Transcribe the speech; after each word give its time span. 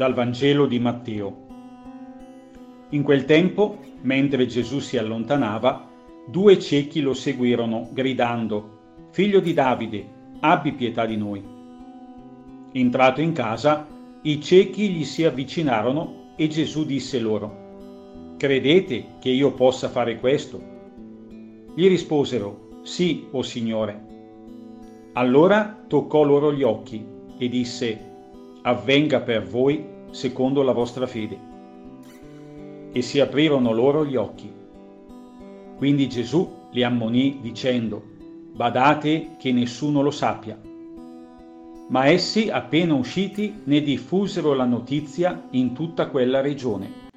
dal 0.00 0.14
Vangelo 0.14 0.64
di 0.64 0.78
Matteo. 0.78 1.46
In 2.88 3.02
quel 3.02 3.26
tempo, 3.26 3.80
mentre 4.00 4.46
Gesù 4.46 4.78
si 4.78 4.96
allontanava, 4.96 5.90
due 6.26 6.58
ciechi 6.58 7.02
lo 7.02 7.12
seguirono, 7.12 7.90
gridando, 7.92 8.78
Figlio 9.10 9.40
di 9.40 9.52
Davide, 9.52 10.08
abbi 10.40 10.72
pietà 10.72 11.04
di 11.04 11.18
noi. 11.18 11.44
Entrato 12.72 13.20
in 13.20 13.34
casa, 13.34 13.86
i 14.22 14.40
ciechi 14.40 14.88
gli 14.88 15.04
si 15.04 15.26
avvicinarono 15.26 16.32
e 16.34 16.48
Gesù 16.48 16.86
disse 16.86 17.18
loro, 17.20 18.36
Credete 18.38 19.18
che 19.20 19.28
io 19.28 19.52
possa 19.52 19.90
fare 19.90 20.18
questo? 20.18 20.62
Gli 21.74 21.86
risposero, 21.86 22.80
Sì, 22.84 23.26
o 23.32 23.42
Signore. 23.42 24.06
Allora 25.12 25.84
toccò 25.86 26.22
loro 26.22 26.54
gli 26.54 26.62
occhi 26.62 27.04
e 27.36 27.48
disse, 27.50 28.09
Avvenga 28.62 29.20
per 29.20 29.46
voi 29.46 29.82
secondo 30.10 30.60
la 30.62 30.72
vostra 30.72 31.06
fede 31.06 31.38
e 32.92 33.00
si 33.00 33.18
aprirono 33.18 33.72
loro 33.72 34.04
gli 34.04 34.16
occhi. 34.16 34.52
Quindi 35.78 36.08
Gesù 36.10 36.46
li 36.72 36.82
ammonì 36.82 37.38
dicendo, 37.40 38.02
badate 38.54 39.36
che 39.38 39.50
nessuno 39.52 40.02
lo 40.02 40.10
sappia. 40.10 40.60
Ma 41.88 42.06
essi, 42.06 42.50
appena 42.50 42.92
usciti, 42.94 43.62
ne 43.64 43.80
diffusero 43.80 44.52
la 44.52 44.66
notizia 44.66 45.48
in 45.52 45.72
tutta 45.72 46.08
quella 46.08 46.42
regione. 46.42 47.08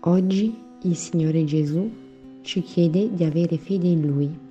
Oggi 0.00 0.54
il 0.82 0.96
Signore 0.96 1.44
Gesù 1.44 1.90
ci 2.42 2.60
chiede 2.60 3.14
di 3.14 3.24
avere 3.24 3.56
fede 3.56 3.88
in 3.88 4.06
Lui, 4.06 4.50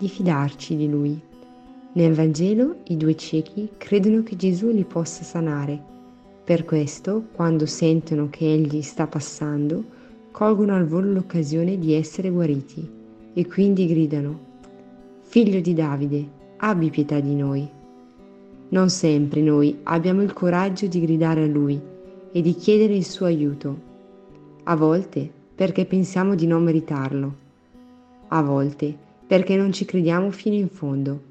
di 0.00 0.08
fidarci 0.08 0.76
di 0.76 0.88
Lui 0.88 1.28
nel 1.92 2.14
Vangelo 2.14 2.76
i 2.84 2.96
due 2.96 3.16
ciechi 3.16 3.68
credono 3.76 4.22
che 4.22 4.36
Gesù 4.36 4.68
li 4.68 4.84
possa 4.84 5.24
sanare. 5.24 5.76
Per 6.44 6.64
questo, 6.64 7.24
quando 7.32 7.66
sentono 7.66 8.28
che 8.30 8.52
Egli 8.52 8.80
sta 8.80 9.08
passando, 9.08 9.82
colgono 10.30 10.76
al 10.76 10.86
volo 10.86 11.10
l'occasione 11.12 11.78
di 11.78 11.92
essere 11.92 12.30
guariti 12.30 12.88
e 13.32 13.46
quindi 13.48 13.88
gridano, 13.88 14.48
Figlio 15.22 15.60
di 15.60 15.74
Davide, 15.74 16.28
abbi 16.58 16.90
pietà 16.90 17.18
di 17.18 17.34
noi. 17.34 17.68
Non 18.68 18.88
sempre 18.88 19.40
noi 19.40 19.78
abbiamo 19.82 20.22
il 20.22 20.32
coraggio 20.32 20.86
di 20.86 21.00
gridare 21.00 21.42
a 21.42 21.48
Lui 21.48 21.80
e 22.30 22.40
di 22.40 22.54
chiedere 22.54 22.94
il 22.94 23.04
suo 23.04 23.26
aiuto. 23.26 23.88
A 24.62 24.76
volte 24.76 25.28
perché 25.56 25.86
pensiamo 25.86 26.36
di 26.36 26.46
non 26.46 26.62
meritarlo. 26.62 27.34
A 28.28 28.42
volte 28.42 29.08
perché 29.30 29.54
non 29.54 29.70
ci 29.70 29.84
crediamo 29.84 30.32
fino 30.32 30.56
in 30.56 30.68
fondo 30.68 31.28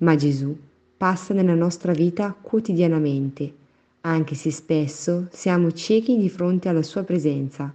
ma 0.00 0.16
Gesù 0.16 0.56
passa 0.96 1.32
nella 1.34 1.54
nostra 1.54 1.92
vita 1.92 2.34
quotidianamente, 2.38 3.52
anche 4.02 4.34
se 4.34 4.50
spesso 4.50 5.28
siamo 5.30 5.72
ciechi 5.72 6.18
di 6.18 6.28
fronte 6.28 6.68
alla 6.68 6.82
sua 6.82 7.02
presenza. 7.02 7.72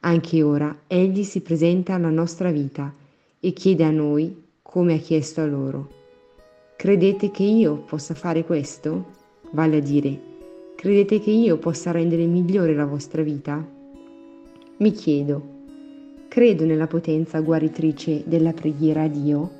Anche 0.00 0.42
ora 0.42 0.74
Egli 0.86 1.24
si 1.24 1.40
presenta 1.40 1.94
alla 1.94 2.10
nostra 2.10 2.50
vita 2.50 2.92
e 3.38 3.52
chiede 3.52 3.84
a 3.84 3.90
noi 3.90 4.44
come 4.62 4.94
ha 4.94 4.98
chiesto 4.98 5.40
a 5.40 5.46
loro. 5.46 5.92
Credete 6.76 7.30
che 7.30 7.42
io 7.42 7.76
possa 7.76 8.14
fare 8.14 8.44
questo? 8.44 9.14
Vale 9.50 9.76
a 9.76 9.80
dire, 9.80 10.20
credete 10.74 11.20
che 11.20 11.30
io 11.30 11.56
possa 11.56 11.90
rendere 11.90 12.26
migliore 12.26 12.74
la 12.74 12.84
vostra 12.84 13.22
vita? 13.22 13.62
Mi 14.78 14.92
chiedo, 14.92 15.55
credo 16.28 16.64
nella 16.64 16.86
potenza 16.86 17.40
guaritrice 17.40 18.22
della 18.26 18.52
preghiera 18.52 19.02
a 19.02 19.08
Dio? 19.08 19.50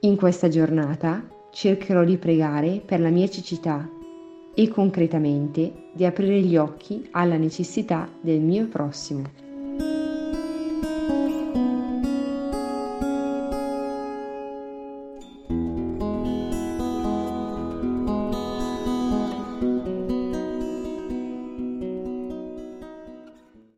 In 0.00 0.16
questa 0.16 0.48
giornata 0.48 1.22
cercherò 1.50 2.04
di 2.04 2.16
pregare 2.18 2.80
per 2.84 3.00
la 3.00 3.10
mia 3.10 3.28
cecità 3.28 3.88
e 4.54 4.68
concretamente 4.68 5.90
di 5.92 6.04
aprire 6.04 6.40
gli 6.40 6.56
occhi 6.56 7.08
alla 7.12 7.36
necessità 7.36 8.08
del 8.20 8.40
mio 8.40 8.66
prossimo. 8.68 9.47